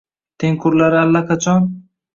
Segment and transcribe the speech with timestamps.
[0.43, 1.63] Tengqurlari allaqachon